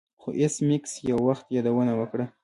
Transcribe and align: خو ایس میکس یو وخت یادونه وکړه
خو 0.21 0.29
ایس 0.39 0.55
میکس 0.67 0.91
یو 1.09 1.19
وخت 1.27 1.45
یادونه 1.55 1.93
وکړه 1.97 2.25